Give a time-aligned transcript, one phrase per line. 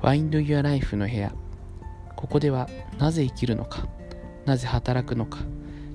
[0.00, 1.32] Find Your Life の部屋。
[2.18, 3.86] ここではなぜ生きるのか
[4.44, 5.38] なぜ働くのか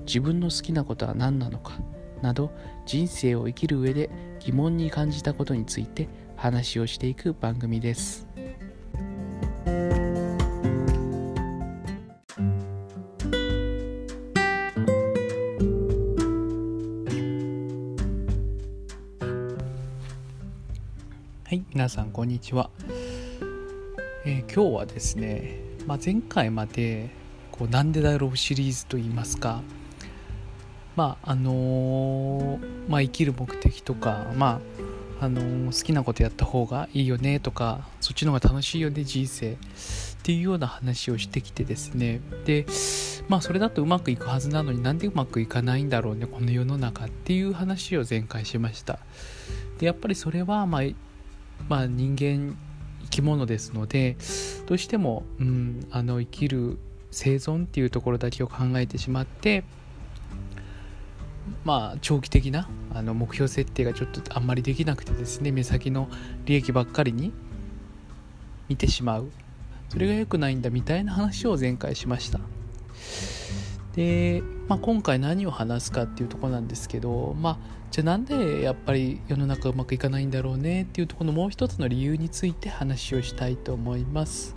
[0.06, 1.74] 自分の好きなことは何なのか
[2.22, 2.50] など
[2.86, 4.08] 人生を生きる上で
[4.40, 8.26] 疑問に感じたことについて話をしていく番組です。
[21.44, 22.70] はい皆さんこんにちは、
[24.34, 27.10] えー今日はですね、まあ、前回まで
[27.52, 29.62] こうなんでだろうシリーズといいますか
[30.96, 34.60] まああのーまあ、生きる目的とか、ま
[35.20, 39.56] ああのー好きなことやった方がいいよねとかそっちの方が楽しいよね人生っ
[40.24, 42.20] ていうような話をしてきてですね。
[42.44, 42.66] で
[43.28, 48.98] まあそれだとうまくいくはずなのになんでうまくいかないんだろうねこの世の中っていう話を前回しました。
[49.78, 50.82] でやっぱりそれはまあ
[51.68, 52.56] まあ人間
[53.14, 54.16] き物ですので
[54.66, 56.78] どうしても、うん、あの生きる
[57.10, 59.64] 生存っていうところだけを考えてしまって
[61.64, 66.08] まあ長期的なあの目標設定がちょっとあんまりできなくてですね目先の
[66.44, 67.32] 利益ばっかりに
[68.68, 69.30] 見てしまう。
[69.90, 72.40] それが良くないんだみたいな話を前回しました。
[73.94, 77.58] で、まあ、今回何を話すかっていうところなんですけどまあ
[77.90, 84.56] じゃあなんでやっぱり世の中うまくいかないんだろうねっていうところのもう一つの理由について話をしたいと思います。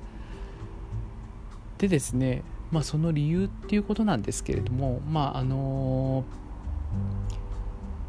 [1.77, 2.41] でですね
[2.71, 6.23] まあその理由っていうことなんですけれどもまああの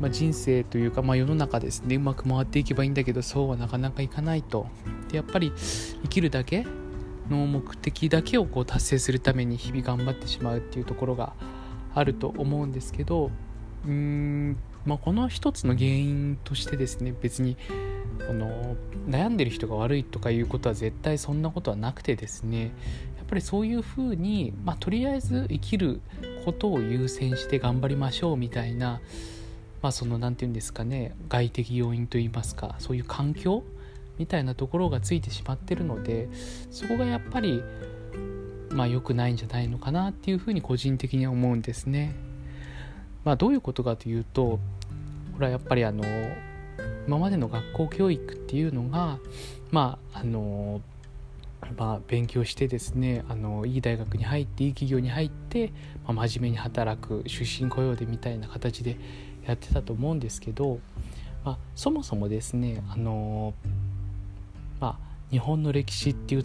[0.00, 4.68] まあ、人生というか、まあ、世の中ですねうまく回っていけばいいんだけどそうはなかなかいかないと。
[5.08, 6.64] でやっぱり生きるだけ
[7.28, 11.32] の目的だけをこう達成するために日々頑張ってしまうっていうところが
[11.94, 13.30] あると思うんですけど
[13.84, 17.56] うーん、まあ、この一つの原因としてですね別に
[18.26, 18.76] この
[19.08, 22.72] 悩んでる人が悪いとかいうことは絶対そんなことはなくてですね
[23.16, 26.00] やっぱりそういうふうに、まあ、とりあえず生きる
[26.44, 29.00] ことを優先して頑張りましょうみたいな
[29.82, 33.62] まあその何て言うんですかね外的要因といいますかそういう環境
[34.18, 36.28] みたいなところがついてしまってるので
[36.70, 37.62] そこがやっぱり
[38.78, 42.14] まあ良くないんじゃないのかなっていうふうに個人的には思うんですね。
[43.24, 44.60] まあどういうことかというと
[45.32, 46.04] これはやっぱりあの
[47.08, 49.18] 今までの学校教育っていうのが
[49.72, 50.80] まああの
[51.76, 55.72] まあ、勉強してですねあのいい大学に入っていい企業に入って、
[56.06, 58.96] まあ、真面目に働く終身雇用でみたいな形で
[59.44, 60.78] やってたと思うんですけど、
[61.44, 63.54] まあ、そもそもですねあの、
[64.78, 64.98] まあ、
[65.32, 66.42] 日本の歴史っていう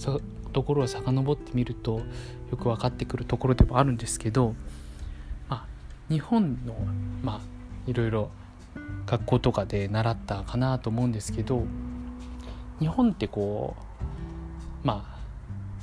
[0.54, 2.02] ところを遡ってみると
[2.52, 4.56] よく分かってくるところでもあるんですけど、
[5.50, 5.68] まあ、
[6.10, 6.76] 日本の
[7.22, 7.42] まあ
[7.88, 8.32] いろいろ
[9.06, 11.64] 学校とかで習ったかなと思うんですけど
[12.80, 13.76] 日本ってこ
[14.84, 15.14] うまあ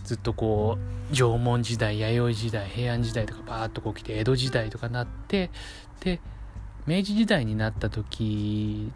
[0.04, 0.78] ずっとこ
[1.12, 5.50] う縄文時代弥生時代平安時代とかバーッとこう来て江戸時代とかなって
[6.00, 6.20] で
[6.86, 8.90] 明治時代になった時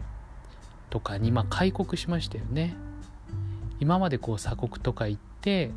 [0.89, 2.75] とかにまあ開国しましたよね。
[3.79, 5.71] 今までこう鎖国とか行って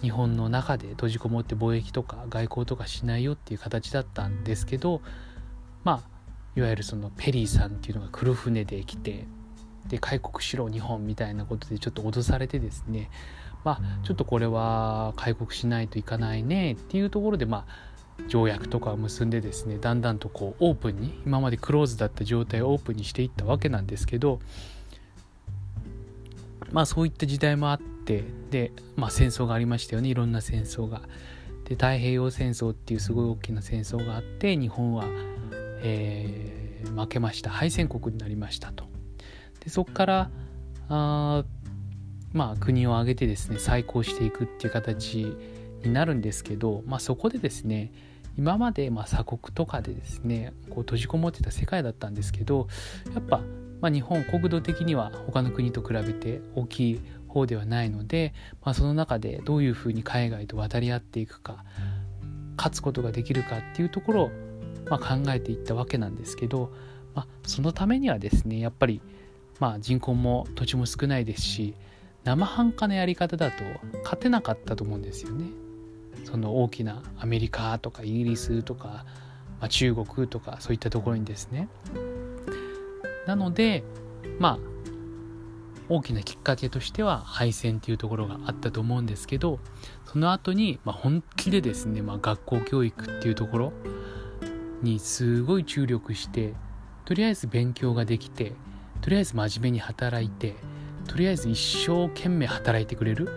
[0.00, 5.02] 日本の中で閉じこもって貿易とか外交とかしないよっていう形だったんですけど
[5.84, 6.10] まあ
[6.56, 9.26] いわゆるそのペリーさんっていうのが黒船で来て
[9.88, 13.10] で開国しろ日本みたいなことでちょっと脅されてですね
[13.64, 24.40] まあちょっとこれは開国しないといかないねっていうところでまあ条約とかを結んでですねだんだんとこうオープンに今までクローズだった状態をオープンにしていったわけなんですけど
[26.72, 27.99] まあそういった時代もあって
[28.50, 31.02] で、まあ、戦争がありましたよねいろんな戦争が。
[31.64, 35.04] で太平洋戦争っていうすごい大きな戦争があって日本は、
[35.82, 38.84] えー負けました敗戦国になりましたと。
[39.60, 40.30] でそこから
[40.88, 41.44] あ
[42.32, 45.36] まあ国を挙げてですね再興していくっていう形
[45.84, 47.92] になるんですけど、まあ、そこでですね
[48.36, 52.68] 今までま鎖国とかでですねこう閉じこもってた世界だったんですけど
[53.12, 53.42] やっぱ、
[53.80, 57.00] ま、日本国土的には他の国と比べて大きい
[57.30, 61.64] 方ではないので、まあ、その中でどういうふうに海外と渡り合っていくか
[62.56, 64.30] 勝つことができるかっていうところを、
[64.90, 66.70] まあ、考えていったわけなんですけど、
[67.14, 69.00] まあ、そのためにはですねやっぱり、
[69.58, 71.74] まあ、人口も土地も少ないですし
[72.24, 73.64] 生半可なやり方だと
[74.02, 75.46] 勝てなかったと思うんですよね。
[76.24, 79.06] その大きなアメリカとかイギリスとか、
[79.58, 81.68] まあ、中国とかそういったところにですね。
[83.26, 83.84] なので
[84.38, 84.79] まあ
[85.90, 89.58] 大きなきっかけとしては敗戦っていうところがあったと思うんですけど
[90.06, 93.72] その後にま本気でですね、まあ、学校教育っていうところ
[94.82, 96.54] にすごい注力して
[97.04, 98.54] とりあえず勉強ができて
[99.02, 100.54] とりあえず真面目に働いて
[101.06, 103.28] とりあえず一生懸命働いてくれる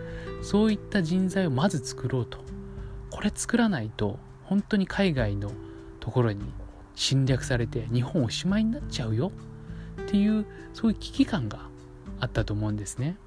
[0.41, 2.43] そういった人材をまず作ろうと。
[3.13, 5.51] これ作らないと本当に海外の
[5.99, 6.51] ところに
[6.95, 9.31] 侵略されて日本おしまいになっちゃうよ
[10.01, 11.59] っていうそういう危機感が
[12.19, 13.17] あったと思うんですね。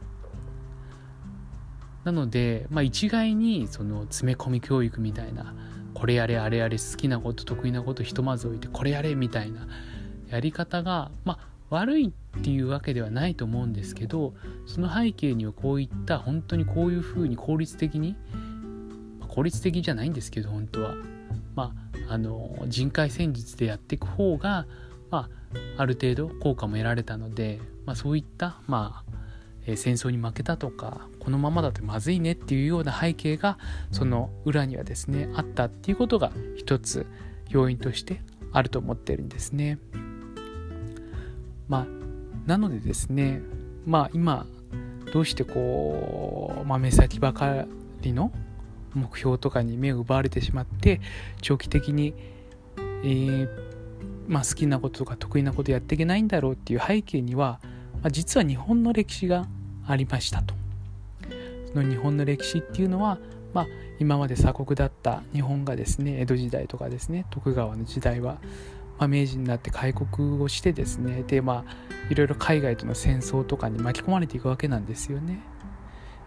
[2.05, 5.55] なので、まあ、一概にその詰め込み教育みたいな
[5.93, 9.67] これやれあれやれ好きなこと得意なことひとまず置いてこれやれみたいな
[10.31, 14.35] やり方が、まあ、悪いっていうわけではないと思うんですけど
[14.67, 18.15] その背景にはこういった本当にこういうふうに効率的に
[19.19, 20.94] ま効率的じゃないんですけど本当は
[21.56, 21.73] ま
[22.09, 24.67] ああの人海戦術でやっていく方が、
[25.17, 25.31] ま
[25.79, 29.13] あ、ある程度効果も得られたので、まあ、そういった、まあ
[29.67, 33.59] えー、戦争に負けたとかこのままだとまずいねっていうような背景が
[33.91, 37.07] その裏にはですねあったっていうことが一つ
[37.49, 38.21] 要因として
[38.53, 39.79] あると思ってるんですね。
[41.69, 41.87] まあ
[42.47, 43.41] なのでですね
[43.87, 44.47] まあ今
[45.12, 47.65] どうしてこう、まあ、目先ばか
[48.03, 48.33] りの
[48.95, 51.01] 目標とかに目を奪われてしまって
[51.41, 52.15] 長期的に、
[52.77, 53.66] えー、
[54.28, 57.61] まあ、好きなこととか得意なことやっていけないんだろうっていう背景には、
[58.02, 59.46] まあ、実は日本の歴史が
[59.87, 60.55] ありましたと。
[61.73, 63.19] その日本の歴史っていうのは、
[63.52, 63.67] まあ、
[63.99, 68.38] 今まで鎖国だった日本がですね江戸時代とかですね徳川の時代は、
[68.99, 75.40] まあ、明治になって開国をしてですねでまあいろいろ海外との戦争とかに巻き込まれていくわけなんですよね。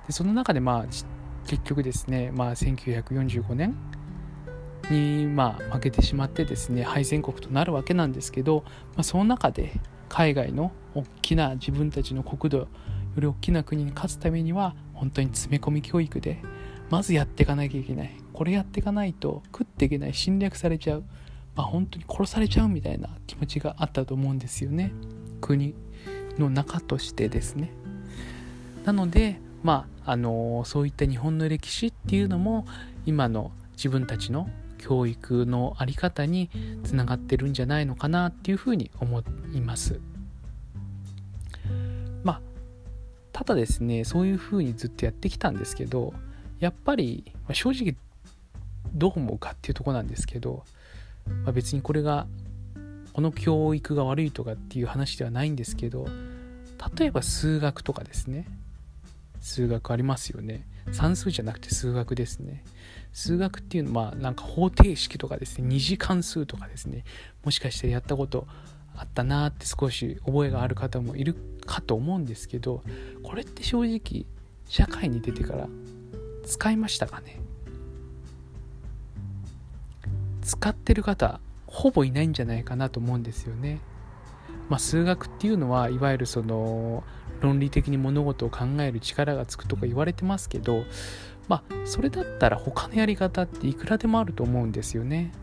[0.07, 0.85] でその中でまあ
[1.47, 3.75] 結局ですね、まあ、1945年
[4.89, 8.63] にまあ負けてしまってですね敗戦国となるわけなんですけど、
[8.95, 12.67] まあ、その中で海外の大きな自分たちの国土よ
[13.17, 16.41] り大きな国に勝つためには本当に詰め込み教育で
[16.89, 18.17] まずやっていかなきゃいけない。
[18.33, 20.13] これやっていかないと食っていけない。
[20.13, 21.03] 侵略されちゃう、
[21.55, 24.91] まあ、本当に殺されちゃうみたいな気持ちがあったと思うんですよね。
[25.41, 25.75] 国
[26.37, 27.71] の中としてですね。
[28.85, 32.65] なのでまああのそういった日本の歴史っていうのも
[33.05, 34.49] 今の自分たちの
[34.79, 36.49] 教育の在り方に
[36.83, 39.21] つながってるんじゃないのかなっていうふうに思
[39.53, 39.99] います。
[42.23, 42.41] まあ
[43.31, 46.13] ただですねそういうふうにずっとやってきたんですけど
[46.59, 47.95] やっぱり、ま、正直
[48.93, 50.63] どう思うかっていうとこなんですけど、
[51.43, 52.27] まあ、別にこれが
[53.13, 56.07] この教育が悪いとかっていう話ではないんですけど
[56.97, 58.45] 例えば数学とかですね。
[59.41, 60.65] 数学ありますよね。
[60.91, 62.63] 算数じゃなくて数学ですね。
[63.11, 67.03] 数学っていうのはなんか方程式とかですね二次関数とかですね
[67.43, 68.47] もしかしてやったこと
[68.95, 71.35] あったなって少し覚えがある方もいる
[71.65, 72.83] かと思うんですけど
[73.23, 74.25] これって正直
[74.67, 75.67] 社会に出てから
[76.45, 77.39] 使いましたかね？
[80.41, 83.79] 使ってる方ほぼいないんじゃないかなと思うんですよね。
[84.67, 87.03] まあ、数学っていうのはいわゆるその
[87.41, 90.83] 論理的に物事を考える力がつくとか言われてますけど
[91.49, 95.33] まあそれだったら他のやり方っていくらでもあると思うんですよね。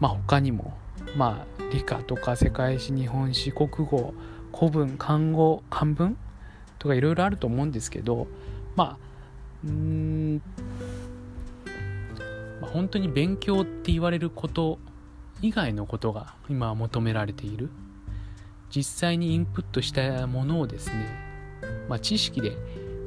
[0.00, 0.72] まあ他にも
[1.16, 4.14] まあ理科とか世界史日本史国語
[4.52, 6.16] 古文漢語漢文
[6.80, 8.26] とかいろいろあると思うんですけど
[8.74, 9.12] まあ
[9.64, 10.42] うん
[12.60, 14.78] ま、本当に勉強って言われること
[15.40, 17.70] 以外のことが今は求められている
[18.74, 21.31] 実際にインプットしたものをですね、
[21.88, 22.56] まあ、知識で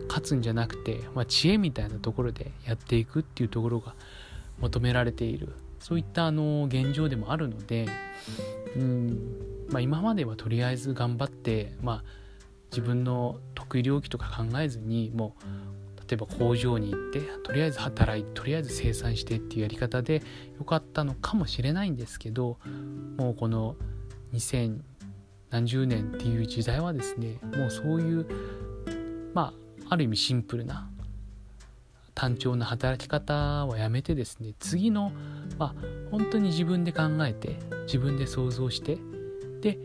[0.08, 3.96] 勝つんじゃなくて、まあ、知恵みたいなところでやっていくっていうところが
[4.60, 5.54] 求められている。
[5.80, 7.88] そういったあの現状でもあるので
[8.76, 9.20] うん、
[9.70, 12.04] まあ、今まではとりあえず頑張って、まあ、
[12.72, 20.24] 自分の得意領域とか考えずにもう例えば工場に行ってとりあえず働いてとりあえず生産してっていうやり方で
[20.58, 22.58] よかったのかもしれないんですけど
[23.18, 23.76] もうこの
[24.34, 24.80] 2000
[25.56, 28.28] 何十年っていう時代はですねもうそういう
[29.34, 29.54] ま
[29.88, 30.90] あある意味シンプルな
[32.14, 35.14] 単調な働き方はやめてですね次の、
[35.58, 35.76] まあ、
[36.12, 38.98] 本当に自分で考えて自分で想像して
[39.62, 39.78] で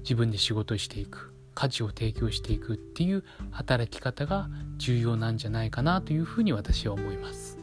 [0.00, 4.48] 自分で仕事していく価値を提供していくっていう働き方が
[4.78, 7.58] 重要なんじゃないかなというふうに私は思います。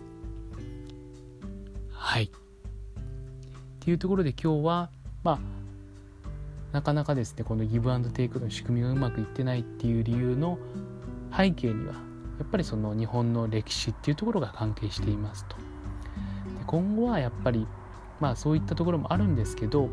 [1.92, 2.26] はい。
[2.26, 2.30] っ
[3.80, 4.92] ていうところで今日は
[5.24, 5.59] まあ
[6.72, 10.60] なかなかですねこのギブアンドテイクの仕組みがうまくいってないっていう理由の
[11.36, 12.00] 背景にはや
[12.46, 15.58] っぱりその日本の歴史っていうところが関係していますと。
[15.58, 15.64] で
[16.66, 17.68] 今後はやっぱり
[18.20, 19.90] まあそういったところもあるんですけど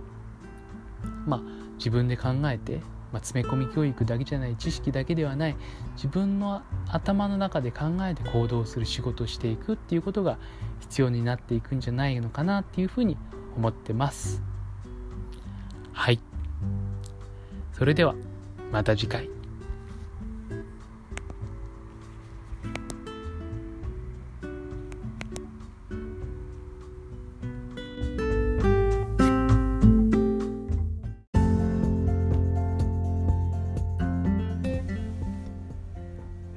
[1.26, 1.40] まあ
[1.78, 2.76] 自分で考えて、
[3.12, 5.56] まあ、詰め込み教育だけじゃない知識だけではない
[5.95, 10.38] 自分の頭の中で考えて行動する仕事をしていくっていうことが
[10.80, 13.16] 必要になっていくんじゃないのかなっていうふうに
[13.56, 14.42] 思ってます。
[15.92, 16.21] はい。
[17.76, 18.14] それでは
[18.73, 19.28] また次回ウ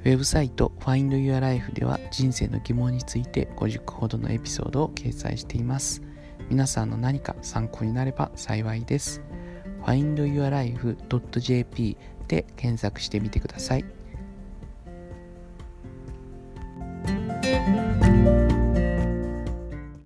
[0.04, 6.02] ェブサイト Find Your Life では人生の疑問について50個ほどのエピソードを掲載しています。
[6.48, 9.20] 皆さんの何か参考になれば幸いです。
[9.84, 11.96] findyourlife.jp
[12.28, 13.99] で検索してみてください。